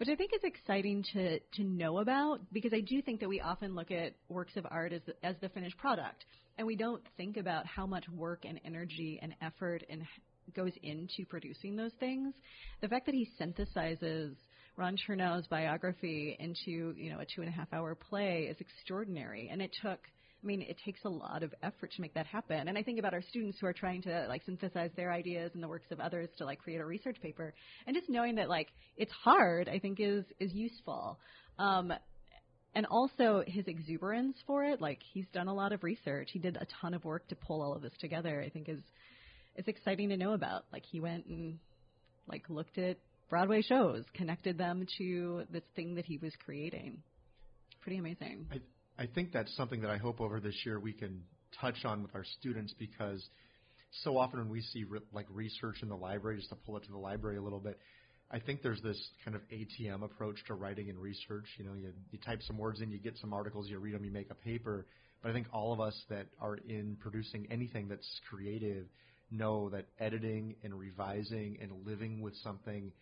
Which 0.00 0.08
I 0.08 0.14
think 0.16 0.30
is 0.34 0.40
exciting 0.44 1.04
to 1.12 1.38
to 1.38 1.62
know 1.62 1.98
about 1.98 2.40
because 2.54 2.72
I 2.72 2.80
do 2.80 3.02
think 3.02 3.20
that 3.20 3.28
we 3.28 3.42
often 3.42 3.74
look 3.74 3.90
at 3.90 4.14
works 4.30 4.56
of 4.56 4.66
art 4.70 4.94
as 4.94 5.02
as 5.22 5.36
the 5.42 5.50
finished 5.50 5.76
product, 5.76 6.24
and 6.56 6.66
we 6.66 6.74
don't 6.74 7.02
think 7.18 7.36
about 7.36 7.66
how 7.66 7.86
much 7.86 8.08
work 8.08 8.46
and 8.48 8.58
energy 8.64 9.18
and 9.20 9.34
effort 9.42 9.84
and 9.90 10.02
goes 10.56 10.72
into 10.82 11.26
producing 11.28 11.76
those 11.76 11.92
things. 12.00 12.34
The 12.80 12.88
fact 12.88 13.04
that 13.06 13.14
he 13.14 13.28
synthesizes 13.38 14.36
Ron 14.74 14.96
Chernow's 14.96 15.46
biography 15.48 16.34
into 16.40 16.94
you 16.96 17.12
know 17.12 17.20
a 17.20 17.26
two 17.26 17.42
and 17.42 17.48
a 17.50 17.52
half 17.52 17.70
hour 17.74 17.94
play 17.94 18.48
is 18.50 18.56
extraordinary, 18.58 19.50
and 19.52 19.60
it 19.60 19.76
took. 19.82 20.00
I 20.42 20.46
mean, 20.46 20.62
it 20.62 20.78
takes 20.84 21.00
a 21.04 21.08
lot 21.08 21.42
of 21.42 21.52
effort 21.62 21.92
to 21.92 22.00
make 22.00 22.14
that 22.14 22.26
happen. 22.26 22.68
And 22.68 22.78
I 22.78 22.82
think 22.82 22.98
about 22.98 23.12
our 23.12 23.22
students 23.22 23.58
who 23.60 23.66
are 23.66 23.74
trying 23.74 24.00
to 24.02 24.26
like 24.28 24.42
synthesize 24.46 24.90
their 24.96 25.12
ideas 25.12 25.50
and 25.54 25.62
the 25.62 25.68
works 25.68 25.90
of 25.90 26.00
others 26.00 26.30
to 26.38 26.44
like 26.46 26.60
create 26.60 26.80
a 26.80 26.86
research 26.86 27.20
paper. 27.20 27.52
And 27.86 27.94
just 27.94 28.08
knowing 28.08 28.36
that 28.36 28.48
like 28.48 28.68
it's 28.96 29.12
hard, 29.12 29.68
I 29.68 29.78
think 29.78 29.98
is 30.00 30.24
is 30.38 30.52
useful. 30.54 31.18
Um, 31.58 31.92
and 32.74 32.86
also 32.86 33.42
his 33.46 33.66
exuberance 33.66 34.36
for 34.46 34.64
it. 34.64 34.80
Like 34.80 35.00
he's 35.12 35.26
done 35.32 35.48
a 35.48 35.54
lot 35.54 35.72
of 35.72 35.82
research. 35.82 36.30
He 36.32 36.38
did 36.38 36.56
a 36.56 36.66
ton 36.80 36.94
of 36.94 37.04
work 37.04 37.28
to 37.28 37.34
pull 37.34 37.60
all 37.62 37.74
of 37.74 37.82
this 37.82 37.92
together. 38.00 38.40
I 38.40 38.48
think 38.48 38.68
is 38.68 38.80
is 39.56 39.68
exciting 39.68 40.08
to 40.08 40.16
know 40.16 40.32
about. 40.32 40.64
Like 40.72 40.84
he 40.90 41.00
went 41.00 41.26
and 41.26 41.58
like 42.26 42.48
looked 42.48 42.78
at 42.78 42.96
Broadway 43.28 43.62
shows, 43.62 44.04
connected 44.14 44.56
them 44.56 44.86
to 44.98 45.42
this 45.50 45.62
thing 45.76 45.94
that 45.96 46.04
he 46.04 46.18
was 46.18 46.32
creating. 46.44 47.02
Pretty 47.82 47.98
amazing. 47.98 48.46
I, 48.50 48.56
I 49.00 49.06
think 49.06 49.32
that's 49.32 49.56
something 49.56 49.80
that 49.80 49.90
I 49.90 49.96
hope 49.96 50.20
over 50.20 50.40
this 50.40 50.54
year 50.66 50.78
we 50.78 50.92
can 50.92 51.22
touch 51.58 51.86
on 51.86 52.02
with 52.02 52.14
our 52.14 52.24
students 52.38 52.74
because 52.78 53.26
so 54.02 54.18
often 54.18 54.40
when 54.40 54.50
we 54.50 54.60
see 54.60 54.84
re- 54.84 55.00
like 55.10 55.24
research 55.30 55.76
in 55.80 55.88
the 55.88 55.96
library, 55.96 56.36
just 56.36 56.50
to 56.50 56.54
pull 56.54 56.76
it 56.76 56.84
to 56.84 56.92
the 56.92 56.98
library 56.98 57.38
a 57.38 57.42
little 57.42 57.60
bit, 57.60 57.78
I 58.30 58.40
think 58.40 58.60
there's 58.62 58.82
this 58.82 59.00
kind 59.24 59.34
of 59.34 59.40
ATM 59.50 60.04
approach 60.04 60.36
to 60.48 60.54
writing 60.54 60.90
and 60.90 60.98
research. 60.98 61.46
You 61.56 61.64
know, 61.64 61.72
you, 61.72 61.94
you 62.10 62.18
type 62.18 62.42
some 62.42 62.58
words 62.58 62.82
in, 62.82 62.90
you 62.90 62.98
get 62.98 63.16
some 63.16 63.32
articles, 63.32 63.70
you 63.70 63.78
read 63.78 63.94
them, 63.94 64.04
you 64.04 64.10
make 64.10 64.30
a 64.30 64.34
paper. 64.34 64.84
But 65.22 65.30
I 65.30 65.32
think 65.32 65.46
all 65.50 65.72
of 65.72 65.80
us 65.80 65.98
that 66.10 66.26
are 66.38 66.56
in 66.56 66.98
producing 67.00 67.46
anything 67.50 67.88
that's 67.88 68.20
creative 68.28 68.84
know 69.30 69.70
that 69.70 69.86
editing 69.98 70.56
and 70.62 70.78
revising 70.78 71.56
and 71.62 71.86
living 71.86 72.20
with 72.20 72.34
something 72.44 72.92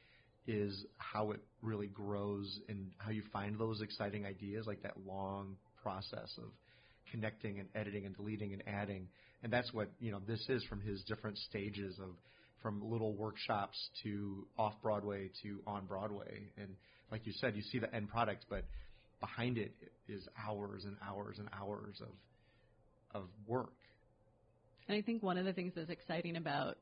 is 0.47 0.87
how 0.99 1.33
it 1.33 1.41
really 1.61 1.89
grows 1.89 2.61
and 2.69 2.93
how 2.99 3.11
you 3.11 3.25
find 3.33 3.59
those 3.59 3.81
exciting 3.81 4.25
ideas, 4.27 4.65
like 4.65 4.83
that 4.83 4.95
long 5.05 5.57
process 5.83 6.33
of 6.39 6.51
connecting 7.11 7.59
and 7.59 7.69
editing 7.75 8.07
and 8.07 8.17
deleting 8.17 8.53
and 8.53 8.63
adding. 8.67 9.09
And 9.43 9.53
that's 9.53 9.73
what, 9.73 9.89
you 10.01 10.11
know, 10.11 10.21
this 10.27 10.45
is 10.49 10.65
from 10.65 10.81
his 10.81 11.03
different 11.05 11.39
stages 11.39 11.99
of 11.99 12.11
from 12.63 12.83
little 12.91 13.15
workshops 13.15 13.79
to 14.03 14.47
off 14.59 14.75
Broadway 14.83 15.31
to 15.43 15.61
on 15.67 15.87
Broadway. 15.87 16.49
And 16.57 16.71
like 17.11 17.25
you 17.25 17.33
said, 17.41 17.55
you 17.55 17.63
see 17.63 17.79
the 17.79 17.95
end 17.95 18.09
product, 18.09 18.47
but 18.51 18.65
behind 19.21 19.59
it 19.59 19.73
is 20.09 20.27
hours 20.47 20.85
and 20.85 20.97
hours 21.07 21.39
and 21.39 21.49
hours 21.59 22.01
of 22.01 22.15
of 23.15 23.25
work. 23.47 23.73
And 24.89 24.97
I 24.97 25.03
think 25.03 25.23
one 25.23 25.39
of 25.39 25.45
the 25.45 25.53
things 25.53 25.73
that's 25.75 25.91
exciting 25.91 26.37
about 26.37 26.77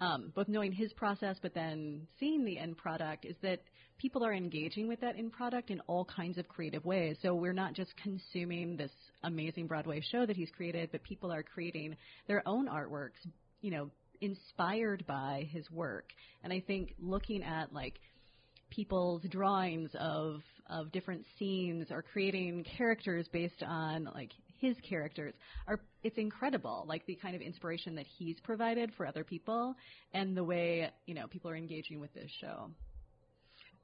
um, 0.00 0.32
both 0.34 0.48
knowing 0.48 0.72
his 0.72 0.92
process, 0.92 1.36
but 1.40 1.54
then 1.54 2.06
seeing 2.18 2.44
the 2.44 2.58
end 2.58 2.76
product, 2.76 3.24
is 3.24 3.36
that 3.42 3.60
people 3.98 4.24
are 4.24 4.32
engaging 4.32 4.88
with 4.88 5.00
that 5.00 5.16
end 5.18 5.32
product 5.32 5.70
in 5.70 5.80
all 5.86 6.04
kinds 6.04 6.38
of 6.38 6.48
creative 6.48 6.84
ways. 6.84 7.16
So 7.22 7.34
we're 7.34 7.52
not 7.52 7.74
just 7.74 7.94
consuming 8.02 8.76
this 8.76 8.92
amazing 9.22 9.66
Broadway 9.66 10.02
show 10.10 10.24
that 10.24 10.36
he's 10.36 10.50
created, 10.56 10.90
but 10.90 11.02
people 11.02 11.30
are 11.30 11.42
creating 11.42 11.96
their 12.26 12.42
own 12.46 12.66
artworks, 12.66 13.20
you 13.60 13.70
know, 13.70 13.90
inspired 14.20 15.04
by 15.06 15.48
his 15.50 15.70
work. 15.70 16.12
And 16.42 16.52
I 16.52 16.60
think 16.60 16.94
looking 16.98 17.42
at 17.42 17.72
like 17.72 18.00
people's 18.70 19.22
drawings 19.28 19.90
of 19.98 20.40
of 20.68 20.92
different 20.92 21.24
scenes 21.38 21.88
or 21.90 22.00
creating 22.00 22.64
characters 22.76 23.26
based 23.32 23.62
on 23.66 24.08
like 24.14 24.30
his 24.60 24.76
characters 24.88 25.34
are 25.66 25.80
it's 26.02 26.18
incredible 26.18 26.84
like 26.88 27.04
the 27.06 27.14
kind 27.16 27.34
of 27.34 27.42
inspiration 27.42 27.94
that 27.94 28.06
he's 28.18 28.36
provided 28.40 28.90
for 28.96 29.06
other 29.06 29.24
people 29.24 29.74
and 30.12 30.36
the 30.36 30.44
way 30.44 30.90
you 31.06 31.14
know 31.14 31.26
people 31.26 31.50
are 31.50 31.56
engaging 31.56 32.00
with 32.00 32.12
this 32.14 32.30
show 32.40 32.70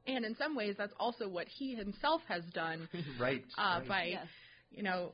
and 0.06 0.24
in 0.24 0.36
some 0.36 0.54
ways 0.54 0.74
that's 0.78 0.92
also 0.98 1.28
what 1.28 1.46
he 1.48 1.74
himself 1.74 2.20
has 2.28 2.42
done 2.54 2.88
right, 3.20 3.44
uh, 3.58 3.78
right. 3.80 3.88
by 3.88 4.04
Yes. 4.04 4.26
you 4.70 4.82
know 4.82 5.12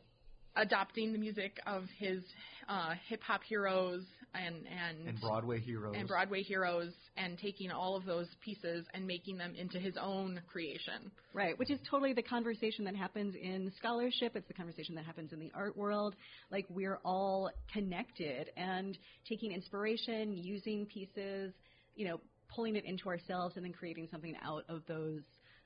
adopting 0.56 1.12
the 1.12 1.18
music 1.18 1.58
of 1.66 1.84
his 1.98 2.22
uh, 2.68 2.94
hip 3.08 3.22
hop 3.22 3.42
heroes 3.42 4.02
and 4.34 4.56
and 4.66 5.08
and 5.08 5.20
Broadway 5.20 5.60
heroes. 5.60 5.94
and 5.96 6.08
Broadway 6.08 6.42
heroes 6.42 6.92
and 7.16 7.38
taking 7.38 7.70
all 7.70 7.96
of 7.96 8.04
those 8.04 8.26
pieces 8.44 8.86
and 8.94 9.06
making 9.06 9.36
them 9.36 9.54
into 9.54 9.78
his 9.78 9.94
own 10.00 10.40
creation. 10.50 11.10
Right, 11.34 11.58
which 11.58 11.70
is 11.70 11.78
totally 11.90 12.12
the 12.12 12.22
conversation 12.22 12.84
that 12.86 12.96
happens 12.96 13.34
in 13.34 13.72
scholarship. 13.78 14.32
It's 14.34 14.48
the 14.48 14.54
conversation 14.54 14.94
that 14.94 15.04
happens 15.04 15.32
in 15.32 15.38
the 15.38 15.50
art 15.54 15.76
world. 15.76 16.14
Like 16.50 16.66
we're 16.70 16.98
all 17.04 17.50
connected 17.72 18.50
and 18.56 18.96
taking 19.28 19.52
inspiration, 19.52 20.32
using 20.32 20.86
pieces, 20.86 21.52
you 21.94 22.08
know, 22.08 22.20
pulling 22.54 22.76
it 22.76 22.84
into 22.84 23.08
ourselves 23.08 23.56
and 23.56 23.64
then 23.64 23.72
creating 23.72 24.08
something 24.10 24.34
out 24.42 24.64
of 24.68 24.82
those 24.88 25.20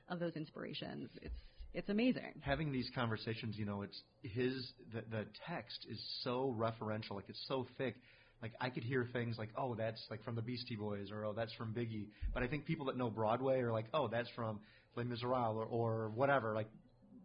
of 0.09 0.19
those 0.19 0.35
inspirations. 0.35 1.09
It's 1.21 1.35
it's 1.73 1.89
amazing. 1.89 2.23
having 2.41 2.71
these 2.71 2.89
conversations, 2.95 3.57
you 3.57 3.65
know, 3.65 3.81
it's 3.81 4.01
his 4.23 4.71
the, 4.93 5.01
the 5.11 5.25
text 5.47 5.85
is 5.89 6.01
so 6.23 6.55
referential, 6.57 7.11
like 7.11 7.29
it's 7.29 7.43
so 7.47 7.67
thick. 7.77 7.95
Like 8.41 8.51
I 8.61 8.69
could 8.69 8.83
hear 8.83 9.07
things 9.13 9.37
like, 9.37 9.49
"Oh, 9.57 9.75
that's 9.75 10.01
like 10.11 10.23
from 10.23 10.35
the 10.35 10.41
Beastie 10.41 10.75
Boys," 10.75 11.09
or 11.11 11.25
"Oh, 11.25 11.33
that's 11.33 11.53
from 11.53 11.73
Biggie." 11.73 12.05
But 12.33 12.43
I 12.43 12.47
think 12.47 12.65
people 12.65 12.85
that 12.85 12.97
know 12.97 13.09
Broadway 13.09 13.61
are 13.61 13.71
like, 13.71 13.85
"Oh, 13.93 14.07
that's 14.07 14.29
from 14.35 14.59
Les 14.95 15.05
Miserables," 15.05 15.55
or, 15.55 15.65
or 15.65 16.11
whatever. 16.13 16.53
Like 16.53 16.69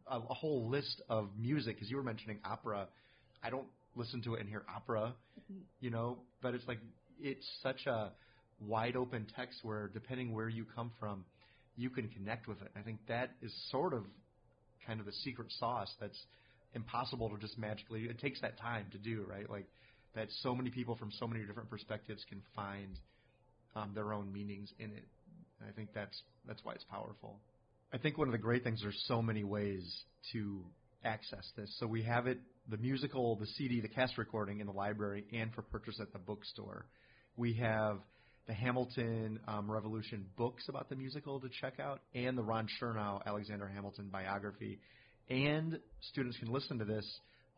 a, 0.06 0.16
a 0.16 0.34
whole 0.34 0.68
list 0.68 1.02
of 1.10 1.28
music. 1.38 1.76
Because 1.76 1.90
you 1.90 1.96
were 1.96 2.02
mentioning 2.02 2.38
opera, 2.44 2.88
I 3.42 3.50
don't 3.50 3.66
listen 3.94 4.22
to 4.22 4.34
it 4.34 4.40
and 4.40 4.48
hear 4.48 4.64
opera, 4.74 5.14
mm-hmm. 5.38 5.60
you 5.80 5.90
know. 5.90 6.18
But 6.40 6.54
it's 6.54 6.66
like 6.66 6.78
it's 7.20 7.46
such 7.62 7.86
a 7.86 8.12
wide 8.60 8.96
open 8.96 9.26
text 9.36 9.58
where, 9.62 9.88
depending 9.88 10.32
where 10.32 10.48
you 10.48 10.64
come 10.74 10.92
from, 10.98 11.24
you 11.76 11.90
can 11.90 12.08
connect 12.08 12.48
with 12.48 12.60
it. 12.62 12.70
I 12.76 12.80
think 12.80 13.00
that 13.08 13.32
is 13.42 13.52
sort 13.70 13.92
of 13.92 14.04
kind 14.86 15.00
of 15.00 15.06
the 15.06 15.12
secret 15.12 15.48
sauce 15.58 15.92
that's 16.00 16.18
impossible 16.74 17.28
to 17.28 17.36
just 17.38 17.58
magically 17.58 18.04
it 18.04 18.18
takes 18.18 18.40
that 18.40 18.58
time 18.58 18.86
to 18.92 18.98
do 18.98 19.24
right? 19.28 19.48
Like 19.48 19.66
that 20.14 20.28
so 20.42 20.54
many 20.54 20.70
people 20.70 20.96
from 20.96 21.10
so 21.18 21.26
many 21.26 21.44
different 21.44 21.70
perspectives 21.70 22.24
can 22.28 22.42
find 22.54 22.98
um, 23.74 23.92
their 23.94 24.12
own 24.12 24.32
meanings 24.32 24.72
in 24.78 24.90
it. 24.90 25.04
And 25.60 25.68
i 25.68 25.72
think 25.72 25.90
that's 25.94 26.22
that's 26.46 26.64
why 26.64 26.74
it's 26.74 26.84
powerful. 26.84 27.40
I 27.92 27.98
think 27.98 28.18
one 28.18 28.28
of 28.28 28.32
the 28.32 28.38
great 28.38 28.64
things 28.64 28.80
there's 28.82 29.02
so 29.06 29.22
many 29.22 29.44
ways 29.44 30.04
to 30.32 30.64
access 31.04 31.50
this. 31.56 31.74
So 31.78 31.86
we 31.86 32.02
have 32.02 32.26
it 32.26 32.38
the 32.68 32.76
musical 32.76 33.36
the 33.36 33.46
cd 33.46 33.80
the 33.80 33.88
cast 33.88 34.18
recording 34.18 34.60
in 34.60 34.66
the 34.66 34.72
library 34.72 35.24
and 35.32 35.52
for 35.52 35.62
purchase 35.62 35.98
at 36.00 36.12
the 36.12 36.18
bookstore. 36.18 36.86
We 37.36 37.54
have 37.54 37.98
the 38.46 38.52
Hamilton 38.52 39.38
um, 39.46 39.70
Revolution 39.70 40.26
books 40.36 40.64
about 40.68 40.88
the 40.88 40.96
musical 40.96 41.40
to 41.40 41.48
check 41.60 41.78
out, 41.80 42.00
and 42.14 42.36
the 42.36 42.42
Ron 42.42 42.66
Chernow 42.80 43.24
Alexander 43.24 43.68
Hamilton 43.68 44.08
biography. 44.10 44.78
And 45.30 45.78
students 46.00 46.36
can 46.38 46.52
listen 46.52 46.78
to 46.78 46.84
this 46.84 47.06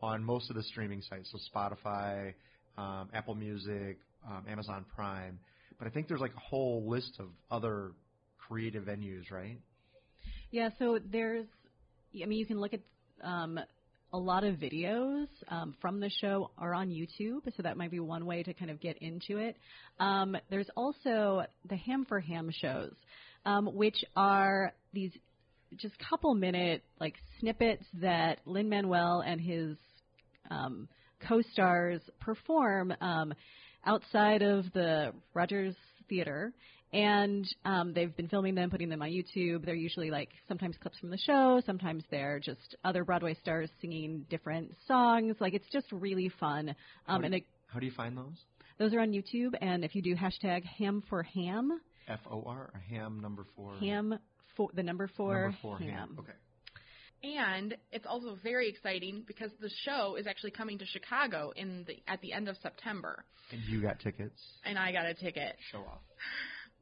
on 0.01 0.23
most 0.23 0.51
of 0.51 0.57
the 0.57 0.63
streaming 0.63 1.03
sites, 1.03 1.33
so 1.33 1.39
Spotify, 1.55 2.35
um, 2.77 3.09
Apple 3.15 3.35
Music, 3.35 3.99
um, 4.29 4.45
Amazon 4.49 4.85
Prime. 4.95 5.39
But 5.79 5.89
I 5.89 5.91
think 5.91 6.09
there's 6.09 6.21
like 6.21 6.35
a 6.37 6.41
whole 6.41 6.89
list 6.89 7.15
of 7.19 7.29
other 7.51 7.93
creative 8.39 8.85
venues, 8.85 9.31
right? 9.31 9.59
Yeah, 10.51 10.69
so 10.79 10.99
there's, 11.11 11.47
I 12.23 12.27
mean, 12.27 12.39
you 12.39 12.47
can 12.47 12.61
look 12.61 12.75
at 12.75 12.81
um, 13.23 13.59
a 14.15 14.19
lot 14.19 14.45
of 14.45 14.55
videos 14.55 15.27
um, 15.49 15.75
from 15.81 15.99
the 15.99 16.09
show 16.09 16.49
are 16.57 16.73
on 16.73 16.89
YouTube, 16.89 17.41
so 17.57 17.65
that 17.65 17.77
might 17.77 17.91
be 17.91 17.99
one 17.99 18.27
way 18.27 18.45
to 18.45 18.55
kind 18.55 18.71
of 18.71 18.81
get 18.81 18.97
into 18.99 19.39
it. 19.39 19.57
Um, 19.99 20.37
there's 20.51 20.71
also 20.77 21.43
the 21.69 21.75
Ham 21.75 22.05
for 22.09 22.21
Ham 22.21 22.49
shows, 22.53 22.95
um, 23.45 23.67
which 23.75 24.05
are 24.15 24.73
these 24.93 25.11
just 25.79 25.97
couple 26.09 26.33
minute 26.33 26.85
like 27.01 27.15
snippets 27.41 27.83
that 27.95 28.39
Lin 28.47 28.69
Manuel 28.69 29.25
and 29.27 29.41
his 29.41 29.77
um, 30.49 30.87
co-stars 31.27 32.01
perform 32.21 32.95
um, 33.01 33.35
outside 33.85 34.43
of 34.43 34.73
the 34.75 35.11
Rodgers 35.35 35.75
Theater. 36.09 36.53
And 36.95 37.45
um, 37.65 37.93
they've 37.93 38.15
been 38.17 38.29
filming 38.29 38.55
them, 38.55 38.71
putting 38.71 38.89
them 38.89 39.03
on 39.03 39.09
YouTube. 39.11 39.65
They're 39.67 39.75
usually 39.75 40.11
like 40.13 40.31
sometimes 40.47 40.77
clips 40.81 40.99
from 41.01 41.11
the 41.11 41.19
show, 41.19 41.61
sometimes 41.67 42.05
they're 42.11 42.39
just 42.39 42.77
other 42.85 43.05
Broadway 43.05 43.35
stars 43.43 43.69
singing 43.81 44.25
different 44.31 44.73
songs. 44.87 45.35
Like 45.41 45.55
it's 45.55 45.69
just 45.73 45.87
really 45.91 46.31
fun. 46.41 46.75
How 47.07 47.15
Um, 47.17 47.21
do 47.23 47.25
and 47.27 47.35
you- 47.35 47.39
it, 47.39 47.47
How 47.67 47.81
do 47.81 47.87
you 47.87 47.93
find 47.93 48.17
those? 48.17 48.39
those 48.79 48.95
are 48.95 49.01
on 49.01 49.11
YouTube. 49.11 49.55
And 49.61 49.85
if 49.85 49.95
you 49.97 50.03
do 50.03 50.15
hashtag 50.15 50.65
Ham 50.65 51.03
for 51.09 51.25
Ham, 51.25 51.81
F 52.07 52.21
O 52.31 52.43
R 52.47 52.71
or 52.73 52.81
ham 52.89 53.19
number 53.21 53.45
four? 53.57 53.75
Ham 53.79 54.17
for 54.57 54.71
the 54.75 54.83
number 54.85 55.09
four, 55.09 55.43
number 55.43 55.59
four 55.63 55.79
ham. 55.79 56.17
Okay. 56.21 56.33
And 57.25 57.75
it's 57.91 58.05
also 58.07 58.37
very 58.43 58.69
exciting 58.69 59.25
because 59.27 59.51
the 59.59 59.71
show 59.85 60.17
is 60.17 60.27
actually 60.27 60.51
coming 60.51 60.79
to 60.79 60.85
Chicago 60.85 61.53
in 61.57 61.85
the 61.87 61.97
at 62.07 62.21
the 62.21 62.33
end 62.35 62.49
of 62.49 62.57
September, 62.59 63.25
And 63.51 63.63
you 63.63 63.81
got 63.81 63.99
tickets. 63.99 64.41
and 64.65 64.79
I 64.79 64.93
got 64.93 65.07
a 65.07 65.15
ticket. 65.15 65.57
Show 65.73 65.79
off. 65.79 66.03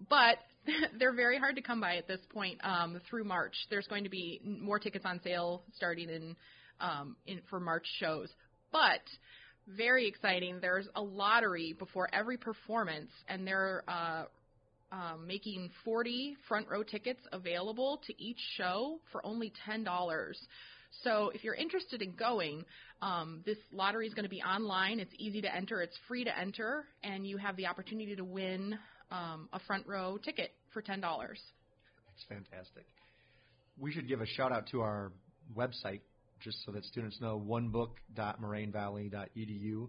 But 0.09 0.39
they're 0.99 1.15
very 1.15 1.39
hard 1.39 1.57
to 1.57 1.63
come 1.63 1.81
by 1.81 1.97
at 1.97 2.07
this 2.07 2.21
point 2.33 2.59
um, 2.65 3.01
through 3.09 3.25
March. 3.25 3.55
There's 3.71 3.87
going 3.87 4.05
to 4.05 4.11
be 4.11 4.41
more 4.45 4.79
tickets 4.79 5.05
on 5.05 5.21
sale 5.23 5.63
starting 5.75 6.09
in, 6.09 6.37
um, 6.81 7.17
in 7.27 7.41
for 7.51 7.61
March 7.61 7.87
shows. 7.99 8.29
But 8.71 9.03
very 9.69 10.07
exciting. 10.07 10.59
There's 10.61 10.89
a 10.97 11.03
lottery 11.03 11.75
before 11.79 12.09
every 12.13 12.37
performance, 12.37 13.11
and 13.29 13.47
they're 13.47 13.85
uh, 13.89 14.25
um, 14.91 15.27
making 15.27 15.71
40 15.85 16.37
front 16.49 16.69
row 16.69 16.83
tickets 16.83 17.21
available 17.33 18.01
to 18.07 18.23
each 18.23 18.41
show 18.57 18.99
for 19.11 19.25
only 19.25 19.53
ten 19.65 19.85
dollars. 19.85 20.39
So 21.05 21.31
if 21.35 21.43
you're 21.43 21.55
interested 21.55 22.03
in 22.03 22.13
going, 22.13 22.65
um, 23.01 23.43
this 23.47 23.57
lottery 23.73 24.07
is 24.07 24.13
going 24.13 24.25
to 24.25 24.31
be 24.31 24.43
online. 24.43 25.01
It's 25.01 25.15
easy 25.17 25.41
to 25.41 25.55
enter. 25.55 25.81
It's 25.81 25.97
free 26.07 26.25
to 26.25 26.39
enter, 26.39 26.85
and 27.03 27.27
you 27.27 27.39
have 27.39 27.57
the 27.57 27.67
opportunity 27.67 28.15
to 28.15 28.25
win 28.25 28.79
um, 29.13 29.49
a 29.53 29.61
front 29.61 29.87
row 29.87 30.19
ticket 30.19 30.51
for 30.73 30.83
ten 30.83 31.01
dollars. 31.01 31.39
That's 32.09 32.25
fantastic. 32.29 32.85
We 33.79 33.93
should 33.93 34.09
give 34.09 34.21
a 34.21 34.27
shout 34.27 34.51
out 34.53 34.67
to 34.73 34.81
our 34.81 35.13
website 35.57 36.01
just 36.41 36.59
so 36.67 36.73
that 36.73 36.85
students 36.85 37.21
know 37.21 37.41
onebook.morainevalley.edu. 37.49 39.89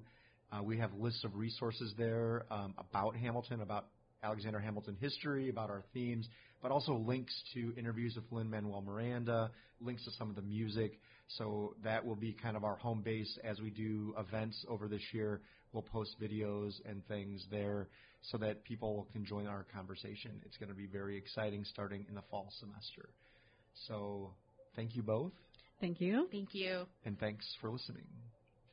Uh, 0.51 0.61
we 0.63 0.77
have 0.77 0.93
lists 0.93 1.23
of 1.23 1.35
resources 1.35 1.95
there 1.97 2.45
um, 2.51 2.75
about 2.77 3.15
Hamilton, 3.15 3.61
about 3.61 3.87
Alexander 4.23 4.59
Hamilton 4.59 4.95
history, 5.01 5.49
about 5.49 5.71
our 5.71 5.83
themes, 5.93 6.29
but 6.61 6.71
also 6.71 6.93
links 6.93 7.33
to 7.53 7.73
interviews 7.75 8.15
with 8.15 8.25
Lin 8.31 8.47
Manuel 8.49 8.81
Miranda, 8.81 9.51
links 9.81 10.05
to 10.05 10.11
some 10.11 10.29
of 10.29 10.35
the 10.35 10.43
music. 10.43 10.99
So 11.27 11.75
that 11.83 12.05
will 12.05 12.15
be 12.15 12.33
kind 12.33 12.55
of 12.55 12.63
our 12.63 12.75
home 12.75 13.01
base 13.01 13.39
as 13.43 13.59
we 13.59 13.71
do 13.71 14.13
events 14.17 14.63
over 14.69 14.87
this 14.87 15.01
year. 15.11 15.41
We'll 15.73 15.81
post 15.81 16.15
videos 16.21 16.73
and 16.85 17.05
things 17.07 17.45
there 17.49 17.87
so 18.23 18.37
that 18.37 18.63
people 18.63 19.07
can 19.13 19.25
join 19.25 19.47
our 19.47 19.65
conversation. 19.73 20.31
It's 20.45 20.57
going 20.57 20.69
to 20.69 20.75
be 20.75 20.87
very 20.87 21.17
exciting 21.17 21.65
starting 21.65 22.05
in 22.09 22.15
the 22.15 22.23
fall 22.31 22.51
semester. 22.59 23.09
So 23.87 24.33
thank 24.75 24.95
you 24.95 25.03
both, 25.03 25.33
Thank 25.81 25.99
you. 25.99 26.27
Thank 26.31 26.53
you. 26.53 26.85
and 27.05 27.19
thanks 27.19 27.45
for 27.59 27.69
listening. 27.69 28.05